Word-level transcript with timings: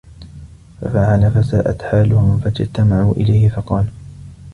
فَفَعَلَ 0.81 1.31
فَسَاءَتْ 1.31 1.81
حَالُهُمْ 1.81 2.37
فَاجْتَمَعُوا 2.39 3.13
إلَيْهِ 3.13 3.49
فَقَالُوا 3.49 3.91